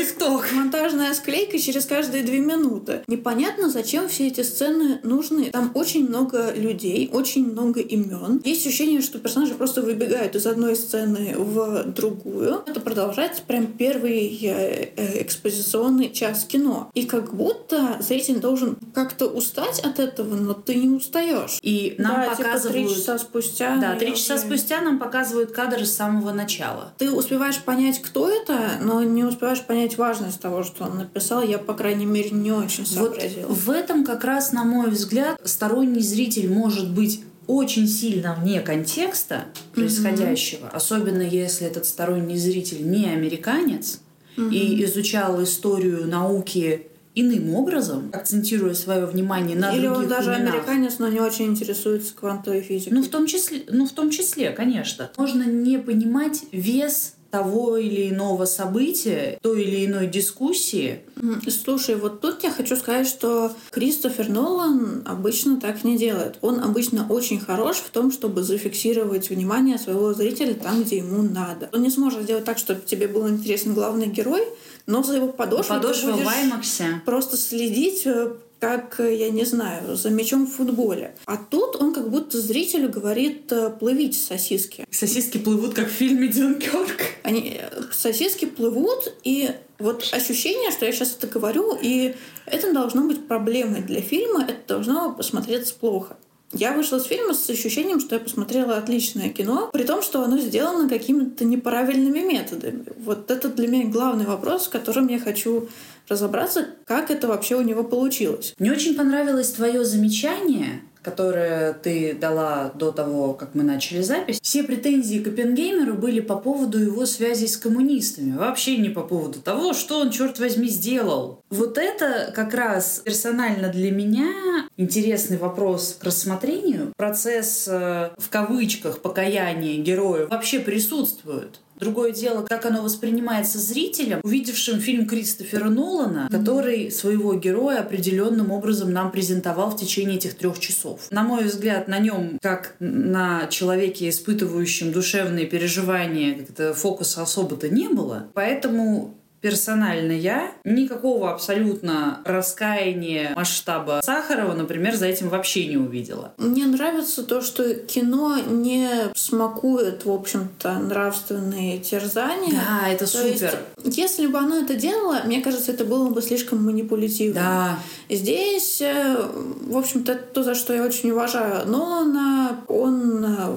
монтажная 0.54 1.14
склейка 1.14 1.60
через 1.60 1.86
каждые 1.86 2.24
две 2.24 2.40
минуты. 2.40 3.04
Непонятно, 3.08 3.70
зачем 3.70 4.08
все 4.10 4.28
эти 4.28 4.42
сцены 4.42 5.00
нужны. 5.04 5.46
Там 5.52 5.72
очень 5.74 6.08
много 6.08 6.52
людей, 6.54 7.10
очень 7.12 7.52
много 7.52 7.80
имен. 7.82 8.42
Есть 8.44 8.66
ощущение, 8.66 9.02
что 9.02 9.20
персонажи 9.20 9.56
просто 9.56 9.82
выбегают 9.82 10.36
из 10.36 10.46
одной 10.46 10.76
сцены 10.76 11.36
в 11.38 11.84
другую. 11.86 12.64
Это 12.66 12.80
продолжается 12.80 13.42
прям 13.46 13.68
первый 13.68 14.38
э, 14.42 15.22
экспозиционный 15.22 16.12
час 16.12 16.46
кино. 16.46 16.90
И 16.94 17.06
как 17.06 17.34
будто 17.34 17.98
зритель 18.18 18.40
должен 18.40 18.78
как-то 18.94 19.28
устать 19.28 19.80
от 19.80 20.00
этого, 20.00 20.36
но 20.36 20.54
ты 20.54 20.76
не 20.76 20.90
устаешь. 20.90 21.60
И 21.62 21.96
нам 21.98 22.22
да, 22.22 22.30
показывают... 22.30 22.64
Типа 22.64 22.74
три 22.74 22.96
часа 22.96 23.18
спустя. 23.20 23.78
Да, 23.78 23.96
три 23.96 24.16
часа 24.16 24.36
уже... 24.36 24.44
спустя 24.44 24.82
нам 24.82 25.00
показывают 25.00 25.52
кадры 25.52 25.86
с 25.86 25.94
самого 25.94 26.32
начала. 26.32 26.94
Ты 26.98 27.12
успеваешь 27.12 27.60
понять, 27.60 28.02
кто 28.02 28.30
это, 28.30 28.78
но 28.82 29.04
не 29.04 29.24
успеваешь 29.24 29.62
понять 29.62 29.98
важность 29.98 30.40
того, 30.40 30.64
что 30.64 30.86
он 30.86 30.98
написал. 30.98 31.44
Я, 31.44 31.60
по 31.60 31.74
крайней 31.74 32.06
мере, 32.06 32.32
не 32.32 32.52
очень 32.52 32.86
сообразила. 32.86 33.48
Вот 33.48 33.58
в 33.58 33.70
этом 33.70 34.04
как 34.04 34.24
раз, 34.24 34.52
на 34.52 34.64
мой 34.64 34.90
взгляд, 34.90 35.40
сторонний 35.44 36.02
зритель 36.02 36.52
может 36.52 36.90
быть 36.90 37.22
очень 37.46 37.88
сильно 37.88 38.36
вне 38.36 38.60
контекста 38.60 39.46
происходящего, 39.74 40.66
mm-hmm. 40.66 40.76
особенно 40.76 41.22
если 41.22 41.66
этот 41.66 41.86
сторонний 41.86 42.38
зритель 42.38 42.90
не 42.90 43.06
американец 43.06 44.02
mm-hmm. 44.36 44.54
и 44.54 44.84
изучал 44.84 45.42
историю 45.42 46.08
науки 46.08 46.88
иным 47.20 47.54
образом, 47.56 48.10
акцентируя 48.14 48.74
свое 48.74 49.06
внимание 49.06 49.58
на 49.58 49.74
Или 49.74 49.88
других 49.88 50.04
он 50.04 50.08
даже 50.08 50.34
именах. 50.34 50.54
американец, 50.54 51.00
но 51.00 51.08
не 51.08 51.20
очень 51.20 51.46
интересуется 51.48 52.14
квантовой 52.14 52.62
физикой. 52.62 52.94
Ну, 52.94 53.04
в 53.04 53.10
том 53.10 53.26
числе, 53.26 53.64
ну, 53.70 53.88
в 53.88 53.92
том 53.92 54.10
числе, 54.12 54.52
конечно. 54.52 55.12
Можно 55.18 55.44
не 55.44 55.78
понимать 55.80 56.44
вес 56.52 57.14
того 57.30 57.78
или 57.78 58.10
иного 58.10 58.46
события, 58.46 59.38
той 59.42 59.64
или 59.64 59.86
иной 59.86 60.08
дискуссии. 60.08 61.02
Слушай, 61.50 61.96
вот 61.96 62.22
тут 62.22 62.44
я 62.44 62.52
хочу 62.52 62.76
сказать, 62.76 63.08
что 63.08 63.52
Кристофер 63.72 64.30
Нолан 64.30 65.04
обычно 65.06 65.60
так 65.60 65.84
не 65.84 65.98
делает. 65.98 66.38
Он 66.42 66.60
обычно 66.62 67.06
очень 67.10 67.40
хорош 67.40 67.78
в 67.78 67.90
том, 67.90 68.12
чтобы 68.12 68.44
зафиксировать 68.44 69.30
внимание 69.30 69.78
своего 69.78 70.14
зрителя 70.14 70.54
там, 70.54 70.84
где 70.84 70.98
ему 70.98 71.22
надо. 71.24 71.70
Он 71.74 71.82
не 71.82 71.90
сможет 71.90 72.24
сделать 72.24 72.46
так, 72.46 72.58
чтобы 72.58 72.82
тебе 72.82 73.08
был 73.08 73.28
интересен 73.28 73.74
главный 73.74 74.08
герой, 74.08 74.44
но 74.86 75.04
за 75.04 75.18
его 75.18 75.28
подошвой 75.28 75.78
Подошва 75.78 76.12
ты 76.12 76.14
будешь 76.14 76.26
Ваймаксе. 76.26 77.02
просто 77.06 77.36
следить 77.36 78.04
э, 78.06 78.32
как, 78.60 79.00
э, 79.00 79.16
я 79.16 79.30
не 79.30 79.46
знаю, 79.46 79.96
за 79.96 80.10
мячом 80.10 80.46
в 80.46 80.52
футболе. 80.52 81.16
А 81.26 81.38
тут 81.38 81.76
он 81.76 81.94
как 81.94 82.10
будто 82.10 82.40
зрителю 82.40 82.90
говорит 82.90 83.52
э, 83.52 83.70
«плывите, 83.70 84.20
сосиски». 84.20 84.86
Сосиски 84.90 85.38
плывут, 85.38 85.74
как 85.74 85.88
в 85.88 85.92
фильме 85.92 86.28
«Дюнкерк». 86.28 87.02
Они, 87.24 87.62
сосиски 87.92 88.46
плывут, 88.46 89.14
и 89.24 89.52
вот 89.80 90.10
ощущение, 90.12 90.72
что 90.72 90.86
я 90.86 90.92
сейчас 90.92 91.16
это 91.16 91.28
говорю, 91.28 91.78
и 91.80 92.16
это 92.46 92.74
должно 92.74 93.04
быть 93.04 93.28
проблемой 93.28 93.82
для 93.82 94.02
фильма, 94.02 94.44
это 94.44 94.68
должно 94.68 95.14
посмотреться 95.14 95.76
плохо. 95.76 96.18
Я 96.54 96.72
вышла 96.72 97.00
с 97.00 97.06
фильма 97.06 97.34
с 97.34 97.50
ощущением, 97.50 98.00
что 98.00 98.16
я 98.16 98.22
посмотрела 98.22 98.78
отличное 98.78 99.30
кино, 99.30 99.70
при 99.74 99.84
том, 99.84 100.02
что 100.02 100.24
оно 100.24 100.40
сделано 100.40 100.88
какими-то 100.88 101.44
неправильными 101.44 102.20
методами. 102.20 102.86
Вот 102.98 103.30
это 103.30 103.50
для 103.50 103.68
меня 103.68 103.90
главный 103.90 104.26
вопрос, 104.26 104.66
с 104.66 104.68
которым 104.70 105.08
я 105.08 105.20
хочу 105.20 105.68
разобраться, 106.08 106.68
как 106.86 107.12
это 107.12 107.28
вообще 107.28 107.56
у 107.56 107.62
него 107.62 107.84
получилось. 107.84 108.54
Мне 108.60 108.72
очень 108.72 108.96
понравилось 108.96 109.52
твое 109.52 109.84
замечание 109.84 110.82
которое 111.08 111.72
ты 111.72 112.14
дала 112.14 112.70
до 112.76 112.92
того, 112.92 113.34
как 113.34 113.56
мы 113.56 113.64
начали 113.64 114.02
запись, 114.02 114.40
все 114.42 114.62
претензии 114.62 115.20
к 115.20 115.28
Оппенгеймеру 115.30 115.94
были 115.94 116.20
по 116.20 116.36
поводу 116.36 116.80
его 116.80 117.06
связи 117.06 117.46
с 117.46 117.56
коммунистами. 117.56 118.36
Вообще 118.36 118.76
не 118.76 118.90
по 118.90 119.04
поводу 119.04 119.40
того, 119.40 119.74
что 119.74 120.02
он, 120.02 120.12
черт 120.12 120.38
возьми, 120.38 120.68
сделал. 120.68 121.42
Вот 121.50 121.78
это 121.78 122.34
как 122.36 122.54
раз 122.54 123.02
персонально 123.06 123.70
для 123.70 123.90
меня 123.90 124.34
интересный 124.76 125.38
вопрос 125.38 125.96
к 125.98 126.04
рассмотрению. 126.04 126.92
Процесс 126.98 127.70
э, 127.70 128.10
в 128.18 128.30
кавычках 128.30 129.00
покаяния 129.00 129.82
героя 129.82 130.28
вообще 130.28 130.60
присутствует. 130.60 131.62
Другое 131.78 132.12
дело, 132.12 132.44
как 132.44 132.66
оно 132.66 132.82
воспринимается 132.82 133.60
зрителем, 133.60 134.20
увидевшим 134.24 134.80
фильм 134.80 135.08
Кристофера 135.08 135.70
Нолана, 135.70 136.28
который 136.32 136.92
своего 136.92 137.34
героя 137.36 137.80
определенным 137.80 138.52
образом 138.52 138.92
нам 138.92 139.12
презентовал 139.12 139.72
в 139.72 139.78
течение 139.78 140.18
этих 140.18 140.36
трех 140.36 140.60
часов. 140.60 141.08
На 141.12 141.24
мой 141.24 141.46
взгляд, 141.46 141.88
на 141.88 142.00
нем, 142.00 142.40
как 142.42 142.76
на 142.80 143.48
человеке, 143.48 144.10
испытывающем 144.10 144.92
душевные 144.92 145.46
переживания, 145.46 146.40
как-то 146.40 146.74
фокуса 146.74 147.22
особо-то 147.22 147.70
не 147.70 147.88
было. 147.88 148.28
Поэтому 148.34 149.17
персонально 149.42 150.12
я 150.12 150.52
никакого 150.64 151.32
абсолютно 151.32 152.22
раскаяния 152.26 153.34
масштаба 153.36 154.02
Сахарова, 154.04 154.54
например, 154.54 154.96
за 154.96 155.06
этим 155.06 155.30
вообще 155.30 155.68
не 155.68 155.78
увидела. 155.78 156.34
Мне 156.38 156.66
нравится 156.66 157.24
то, 157.24 157.42
что 157.42 157.74
кино 157.76 158.38
не 158.40 158.90
смакует, 159.16 160.06
в 160.06 160.12
общем-то, 160.12 160.80
нравственные 160.80 161.80
терзания. 161.80 162.54
Да, 162.54 162.90
это 162.90 163.06
то 163.06 163.12
супер. 163.12 163.60
Есть, 163.84 163.98
если 163.98 164.28
бы 164.28 164.38
оно 164.38 164.58
это 164.58 164.76
делало, 164.76 165.22
мне 165.26 165.42
кажется, 165.42 165.72
это 165.72 165.86
было 165.86 166.10
бы 166.10 166.22
слишком 166.22 166.64
манипулятивно. 166.64 167.34
Да. 167.40 167.80
Здесь, 168.16 168.82
э, 168.82 169.18
в 169.62 169.78
общем-то, 169.78 170.16
то, 170.16 170.44
за 170.44 170.56
что 170.56 170.74
я 170.74 170.84
очень 170.84 171.12
уважаю 171.12 171.68
Нолана, 171.68 172.62
он 172.68 173.26
э, 173.26 173.56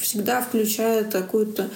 всегда 0.00 0.40
включает 0.40 1.12
какую-то 1.12 1.68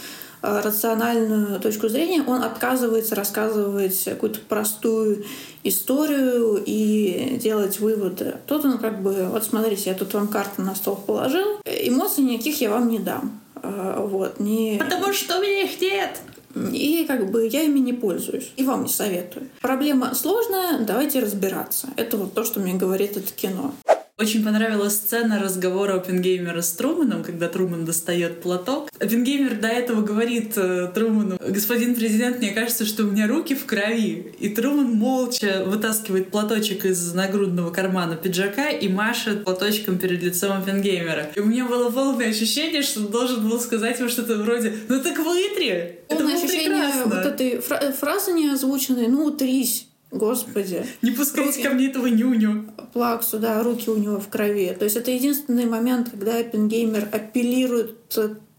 рациональную 0.42 1.60
точку 1.60 1.88
зрения, 1.88 2.22
он 2.26 2.42
отказывается 2.42 3.14
рассказывать 3.14 4.04
какую-то 4.04 4.40
простую 4.40 5.24
историю 5.64 6.62
и 6.64 7.38
делать 7.40 7.78
выводы. 7.80 8.36
Тут 8.46 8.64
он 8.64 8.78
как 8.78 9.02
бы, 9.02 9.28
вот 9.30 9.44
смотрите, 9.44 9.90
я 9.90 9.94
тут 9.94 10.12
вам 10.14 10.28
карты 10.28 10.62
на 10.62 10.74
стол 10.74 10.96
положил, 10.96 11.60
эмоций 11.64 12.24
никаких 12.24 12.60
я 12.60 12.70
вам 12.70 12.88
не 12.88 12.98
дам. 12.98 13.40
Э, 13.62 14.04
вот, 14.06 14.40
не... 14.40 14.78
Потому 14.78 15.12
что 15.12 15.38
у 15.38 15.42
меня 15.42 15.62
их 15.62 15.80
нет. 15.80 16.20
И 16.54 17.06
как 17.06 17.30
бы 17.30 17.46
я 17.46 17.62
ими 17.62 17.78
не 17.78 17.92
пользуюсь. 17.92 18.52
И 18.56 18.64
вам 18.64 18.82
не 18.82 18.88
советую. 18.88 19.48
Проблема 19.60 20.14
сложная, 20.14 20.80
давайте 20.80 21.20
разбираться. 21.20 21.88
Это 21.96 22.16
вот 22.16 22.34
то, 22.34 22.44
что 22.44 22.60
мне 22.60 22.74
говорит 22.74 23.16
это 23.16 23.32
кино. 23.32 23.72
Очень 24.22 24.44
понравилась 24.44 24.94
сцена 24.94 25.40
разговора 25.40 25.94
Оппенгеймера 25.96 26.60
с 26.60 26.70
Труманом, 26.74 27.24
когда 27.24 27.48
Труман 27.48 27.84
достает 27.84 28.40
платок. 28.40 28.88
Оппенгеймер 29.00 29.56
до 29.56 29.66
этого 29.66 30.00
говорит 30.02 30.52
э, 30.54 30.92
Труману, 30.94 31.40
господин 31.44 31.96
президент, 31.96 32.38
мне 32.38 32.52
кажется, 32.52 32.86
что 32.86 33.02
у 33.02 33.10
меня 33.10 33.26
руки 33.26 33.56
в 33.56 33.66
крови. 33.66 34.32
И 34.38 34.48
Труман 34.50 34.92
молча 34.92 35.64
вытаскивает 35.66 36.30
платочек 36.30 36.84
из 36.84 37.12
нагрудного 37.12 37.72
кармана 37.72 38.14
пиджака 38.14 38.68
и 38.70 38.86
машет 38.86 39.42
платочком 39.42 39.98
перед 39.98 40.22
лицом 40.22 40.52
Оппенгеймера. 40.52 41.30
И 41.34 41.40
у 41.40 41.44
меня 41.44 41.64
было 41.64 41.90
полное 41.90 42.28
ощущение, 42.28 42.82
что 42.82 43.00
он 43.00 43.08
должен 43.08 43.48
был 43.48 43.58
сказать 43.58 43.98
ему 43.98 44.08
что-то 44.08 44.36
вроде 44.36 44.72
«Ну 44.86 45.02
так 45.02 45.18
вытри!» 45.18 45.98
Полное 46.06 46.36
ощущение 46.36 46.84
прекрасно. 46.84 47.04
вот 47.06 47.26
этой 47.26 47.60
фра- 47.60 47.90
фразы 47.90 48.30
неозвученной 48.34 49.08
«Ну 49.08 49.24
утрись!» 49.24 49.88
Господи. 50.12 50.84
Не 51.00 51.10
пускайте 51.10 51.62
ко 51.62 51.70
мне 51.70 51.88
этого 51.88 52.06
нюню. 52.06 52.70
Плаксу, 52.92 53.38
да, 53.38 53.62
руки 53.62 53.88
у 53.88 53.96
него 53.96 54.20
в 54.20 54.28
крови. 54.28 54.76
То 54.78 54.84
есть 54.84 54.96
это 54.96 55.10
единственный 55.10 55.64
момент, 55.64 56.10
когда 56.10 56.40
Эппенгеймер 56.40 57.08
апеллирует 57.10 57.96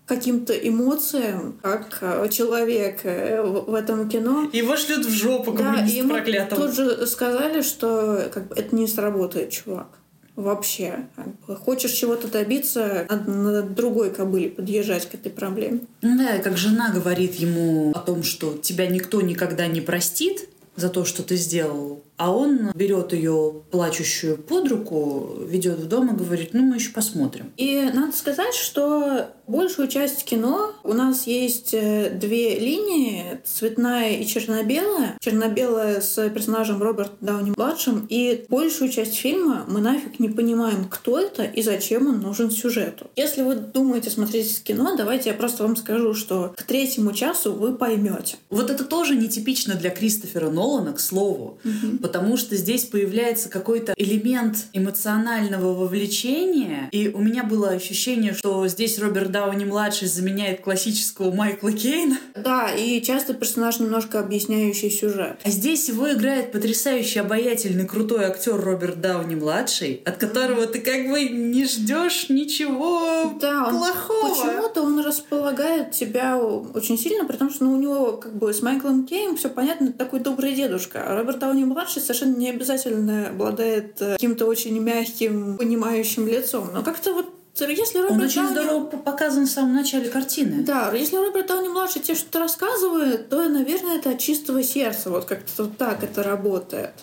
каким-то 0.08 0.54
эмоциям, 0.54 1.58
как 1.62 2.00
э, 2.02 2.28
человек 2.30 3.02
э, 3.04 3.42
в 3.42 3.74
этом 3.74 4.10
кино. 4.10 4.50
Его 4.52 4.76
шлют 4.76 5.06
в 5.06 5.10
жопу, 5.10 5.54
да, 5.54 5.86
и 5.86 5.92
ему 5.92 6.10
проклятого. 6.10 6.62
тут 6.62 6.76
же 6.76 7.08
сказали, 7.08 7.62
что 7.62 8.30
как 8.34 8.50
бы, 8.50 8.56
это 8.56 8.76
не 8.76 8.88
сработает, 8.88 9.52
чувак. 9.52 9.88
Вообще. 10.36 11.08
Хочешь 11.46 11.92
чего-то 11.92 12.28
добиться, 12.28 13.06
надо 13.08 13.32
на 13.32 13.62
другой 13.62 14.10
кобыле 14.10 14.50
подъезжать 14.50 15.08
к 15.08 15.14
этой 15.14 15.32
проблеме. 15.32 15.82
Ну 16.02 16.18
да, 16.18 16.40
как 16.40 16.58
жена 16.58 16.92
говорит 16.92 17.36
ему 17.36 17.92
о 17.92 18.00
том, 18.00 18.24
что 18.24 18.58
тебя 18.58 18.88
никто 18.88 19.22
никогда 19.22 19.68
не 19.68 19.80
простит, 19.80 20.50
за 20.76 20.90
то, 20.90 21.06
что 21.06 21.24
ты 21.24 21.36
сделал. 21.36 22.02
А 22.18 22.32
он 22.32 22.72
берет 22.74 23.14
ее 23.14 23.64
плачущую 23.72 24.38
под 24.38 24.68
руку, 24.70 25.38
ведет 25.46 25.80
в 25.80 25.88
дом 25.88 26.14
и 26.14 26.18
говорит, 26.18 26.50
ну 26.54 26.62
мы 26.62 26.76
еще 26.76 26.92
посмотрим. 26.92 27.52
И 27.58 27.90
надо 27.94 28.16
сказать, 28.16 28.54
что 28.54 29.30
большую 29.48 29.88
часть 29.88 30.24
кино 30.24 30.74
у 30.84 30.94
нас 30.94 31.28
есть 31.28 31.74
э, 31.74 32.12
две 32.12 32.60
линии, 32.60 33.42
цветная 33.44 34.18
и 34.18 34.26
черно-белая. 34.26 35.18
Черно-белая 35.20 36.02
с 36.02 36.30
персонажем 36.30 36.82
Роберта 36.82 37.14
Дауни-младшим. 37.22 38.06
И 38.10 38.46
большую 38.48 38.92
часть 38.92 39.16
фильма 39.16 39.66
мы 39.68 39.82
нафиг 39.82 40.20
не 40.20 40.30
понимаем, 40.30 40.86
кто 40.90 41.20
это 41.20 41.44
и 41.44 41.62
зачем 41.62 42.08
он 42.08 42.22
нужен 42.22 42.52
сюжету. 42.52 43.08
Если 43.16 43.42
вы 43.42 43.56
думаете 43.56 44.10
смотреть 44.10 44.64
кино, 44.64 44.96
давайте 44.96 45.30
я 45.30 45.36
просто 45.36 45.64
вам 45.64 45.76
скажу, 45.76 46.14
что 46.14 46.54
к 46.56 46.64
третьему 46.64 47.12
часу 47.14 47.54
вы 47.54 47.76
поймете. 47.76 48.38
Вот 48.50 48.70
это 48.70 48.84
тоже 48.86 49.16
нетипично 49.16 49.76
для 49.76 49.90
Кристофера 49.90 50.50
Нолана, 50.50 50.94
к 50.94 51.00
слову. 51.00 51.58
Угу 51.66 52.03
потому 52.04 52.36
что 52.36 52.58
здесь 52.58 52.84
появляется 52.84 53.50
какой-то 53.50 53.94
элемент 53.96 54.66
эмоционального 54.74 55.74
вовлечения, 55.74 56.90
и 56.92 57.08
у 57.08 57.20
меня 57.20 57.44
было 57.46 57.70
ощущение, 57.70 58.34
что 58.34 58.68
здесь 58.68 59.00
Роберт 59.00 59.32
Дауни-младший 59.32 60.10
заменяет 60.10 60.60
классического 60.62 61.34
Майкла 61.34 61.72
Кейна. 61.72 62.18
Да, 62.36 62.70
и 62.72 63.02
часто 63.02 63.34
персонаж 63.34 63.80
немножко 63.80 64.20
объясняющий 64.20 64.92
сюжет. 64.92 65.40
А 65.44 65.50
здесь 65.50 65.88
его 65.88 66.12
играет 66.12 66.52
потрясающий, 66.52 67.20
обаятельный, 67.20 67.88
крутой 67.88 68.26
актер 68.26 68.60
Роберт 68.60 69.00
Дауни-младший, 69.00 70.02
от 70.06 70.18
которого 70.18 70.68
ты 70.68 70.82
как 70.82 71.10
бы 71.10 71.24
не 71.24 71.66
ждешь 71.66 72.28
ничего 72.28 73.34
да, 73.40 73.70
плохого. 73.70 74.30
Почему-то 74.30 74.82
он 74.82 75.00
располагает 75.00 75.92
тебя 75.92 76.38
очень 76.38 76.98
сильно, 76.98 77.24
потому 77.26 77.50
что 77.50 77.64
ну, 77.64 77.74
у 77.74 77.78
него 77.78 78.18
как 78.18 78.36
бы 78.36 78.54
с 78.54 78.62
Майклом 78.62 79.06
Кейном 79.06 79.38
все 79.38 79.48
понятно, 79.48 79.94
такой 79.94 80.20
добрый 80.20 80.54
дедушка. 80.54 81.06
А 81.08 81.16
Роберт 81.16 81.40
Дауни-младший 81.40 81.93
старший 81.94 82.02
совершенно 82.02 82.38
не 82.38 82.50
обязательно 82.50 83.30
обладает 83.30 84.02
э, 84.02 84.14
каким-то 84.14 84.46
очень 84.46 84.80
мягким, 84.80 85.58
понимающим 85.58 86.28
лицом. 86.28 86.70
Но 86.74 86.84
как-то 86.84 87.14
вот 87.14 87.30
если 87.60 88.00
Роберт 88.00 88.12
Он 88.12 88.22
очень 88.22 88.42
Дауни... 88.42 88.52
здорово 88.52 88.86
показан 88.86 89.46
в 89.46 89.50
самом 89.50 89.76
начале 89.76 90.10
картины. 90.10 90.64
Да, 90.64 90.92
если 90.94 91.18
Роберт 91.18 91.48
Дауни 91.48 91.68
младший 91.68 92.02
тебе 92.02 92.16
что-то 92.16 92.40
рассказывает, 92.40 93.30
то, 93.30 93.48
наверное, 93.48 93.98
это 93.98 94.12
от 94.12 94.20
чистого 94.20 94.64
сердца. 94.64 95.12
Вот 95.12 95.26
как-то 95.26 95.64
вот 95.64 95.78
так 95.78 96.04
это 96.04 96.24
работает. 96.24 96.94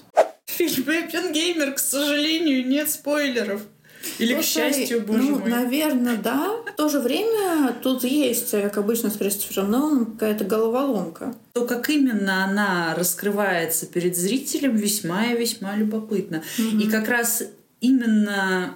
В 0.46 0.50
фильме 0.50 1.08
Геймер, 1.32 1.74
к 1.74 1.78
сожалению, 1.78 2.66
нет 2.66 2.90
спойлеров. 2.90 3.62
Или 4.18 4.34
ну, 4.34 4.40
к 4.40 4.44
счастью, 4.44 5.02
боже 5.02 5.22
ну, 5.22 5.38
мой. 5.38 5.50
Наверное, 5.50 6.16
да. 6.16 6.56
В 6.66 6.76
то 6.76 6.88
же 6.88 7.00
время 7.00 7.74
тут 7.82 8.04
есть, 8.04 8.50
как 8.50 8.78
обычно 8.78 9.10
с 9.10 9.16
Кристофером 9.16 9.70
Ноланом, 9.70 10.06
какая-то 10.06 10.44
головоломка. 10.44 11.34
То, 11.52 11.66
как 11.66 11.90
именно 11.90 12.44
она 12.44 12.94
раскрывается 12.96 13.86
перед 13.86 14.16
зрителем, 14.16 14.76
весьма 14.76 15.26
и 15.26 15.36
весьма 15.36 15.76
любопытно. 15.76 16.42
Mm-hmm. 16.58 16.82
И 16.82 16.90
как 16.90 17.08
раз 17.08 17.42
именно 17.80 18.74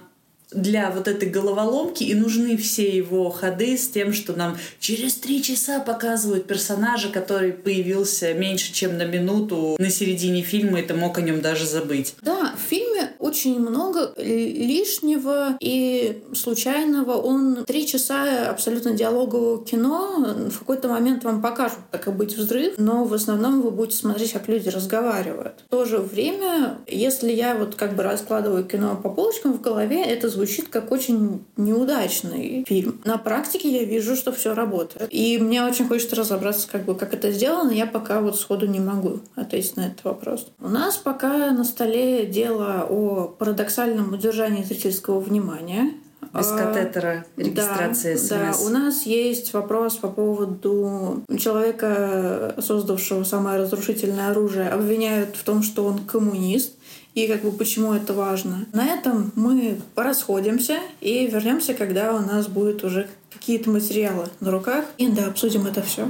для 0.51 0.89
вот 0.91 1.07
этой 1.07 1.29
головоломки 1.29 2.03
и 2.03 2.13
нужны 2.13 2.55
все 2.57 2.95
его 2.95 3.29
ходы 3.29 3.77
с 3.77 3.89
тем, 3.89 4.13
что 4.13 4.33
нам 4.33 4.57
через 4.79 5.15
три 5.15 5.41
часа 5.43 5.79
показывают 5.79 6.47
персонажа, 6.47 7.09
который 7.09 7.51
появился 7.51 8.33
меньше, 8.33 8.73
чем 8.73 8.97
на 8.97 9.05
минуту 9.05 9.75
на 9.79 9.89
середине 9.89 10.41
фильма, 10.41 10.79
и 10.79 10.83
ты 10.83 10.93
мог 10.93 11.17
о 11.17 11.21
нем 11.21 11.41
даже 11.41 11.65
забыть. 11.65 12.15
Да, 12.21 12.53
в 12.55 12.69
фильме 12.69 12.84
очень 13.25 13.59
много 13.59 14.13
лишнего 14.17 15.57
и 15.59 16.23
случайного. 16.33 17.13
Он 17.13 17.65
три 17.65 17.87
часа 17.87 18.49
абсолютно 18.49 18.91
диалогового 18.91 19.65
кино. 19.65 20.25
В 20.49 20.59
какой-то 20.59 20.87
момент 20.89 21.23
вам 21.23 21.41
покажут, 21.41 21.79
как 21.91 22.15
быть 22.15 22.37
взрыв, 22.37 22.75
но 22.77 23.03
в 23.03 23.13
основном 23.13 23.61
вы 23.61 23.71
будете 23.71 23.97
смотреть, 23.97 24.33
как 24.33 24.47
люди 24.47 24.69
разговаривают. 24.69 25.63
В 25.67 25.69
то 25.69 25.85
же 25.85 25.97
время, 25.97 26.77
если 26.87 27.31
я 27.31 27.55
вот 27.55 27.75
как 27.75 27.95
бы 27.95 28.03
раскладываю 28.03 28.63
кино 28.63 28.99
по 29.01 29.09
полочкам 29.09 29.53
в 29.53 29.61
голове, 29.61 30.03
это 30.03 30.29
звучит 30.29 30.67
как 30.69 30.91
очень 30.91 31.43
неудачный 31.57 32.63
фильм. 32.67 33.01
На 33.05 33.17
практике 33.17 33.69
я 33.69 33.85
вижу, 33.85 34.15
что 34.15 34.31
все 34.31 34.53
работает. 34.53 35.07
И 35.11 35.39
мне 35.39 35.63
очень 35.65 35.87
хочется 35.87 36.15
разобраться, 36.15 36.67
как 36.71 36.85
бы, 36.85 36.95
как 36.95 37.13
это 37.13 37.31
сделано. 37.31 37.71
Я 37.71 37.87
пока 37.87 38.21
вот 38.21 38.39
сходу 38.39 38.67
не 38.67 38.79
могу 38.79 39.19
ответить 39.35 39.77
на 39.77 39.87
этот 39.87 40.03
вопрос. 40.03 40.47
У 40.59 40.69
нас 40.69 40.97
пока 40.97 41.51
на 41.51 41.63
столе 41.63 42.25
дело 42.25 42.85
о 42.87 43.14
парадоксальном 43.23 44.13
удержании 44.13 44.63
зрительского 44.63 45.19
внимания. 45.19 45.93
Без 46.33 46.51
а, 46.51 46.57
катетера 46.57 47.25
регистрации 47.37 48.15
да, 48.15 48.19
СМС. 48.19 48.59
Да, 48.59 48.65
у 48.65 48.69
нас 48.69 49.03
есть 49.03 49.53
вопрос 49.53 49.95
по 49.95 50.09
поводу 50.09 51.23
человека, 51.39 52.55
создавшего 52.59 53.23
самое 53.23 53.59
разрушительное 53.59 54.31
оружие, 54.31 54.69
обвиняют 54.69 55.35
в 55.35 55.43
том, 55.43 55.63
что 55.63 55.85
он 55.85 55.99
коммунист 55.99 56.73
и 57.13 57.27
как 57.27 57.41
бы 57.41 57.51
почему 57.51 57.93
это 57.93 58.13
важно. 58.13 58.65
На 58.73 58.85
этом 58.87 59.31
мы 59.35 59.79
порасходимся 59.95 60.79
и 60.99 61.27
вернемся, 61.27 61.73
когда 61.73 62.13
у 62.13 62.19
нас 62.19 62.47
будет 62.47 62.83
уже 62.83 63.07
какие-то 63.31 63.69
материалы 63.69 64.27
на 64.41 64.51
руках, 64.51 64.85
и 64.97 65.07
да, 65.07 65.27
обсудим 65.27 65.65
это 65.65 65.81
все. 65.81 66.07